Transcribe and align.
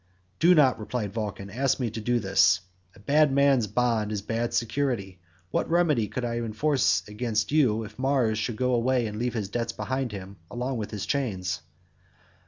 "Do 0.39 0.55
not," 0.55 0.79
replied 0.79 1.13
Vulcan, 1.13 1.51
"ask 1.51 1.79
me 1.79 1.91
to 1.91 2.01
do 2.01 2.19
this; 2.19 2.61
a 2.95 2.99
bad 2.99 3.31
man's 3.31 3.67
bond 3.67 4.11
is 4.11 4.23
bad 4.23 4.51
security; 4.51 5.19
what 5.51 5.69
remedy 5.69 6.07
could 6.07 6.25
I 6.25 6.37
enforce 6.37 7.03
against 7.07 7.51
you 7.51 7.83
if 7.83 7.99
Mars 7.99 8.39
should 8.39 8.55
go 8.55 8.73
away 8.73 9.05
and 9.05 9.19
leave 9.19 9.35
his 9.35 9.49
debts 9.49 9.73
behind 9.73 10.11
him 10.11 10.37
along 10.49 10.77
with 10.77 10.89
his 10.89 11.05
chains?" 11.05 11.61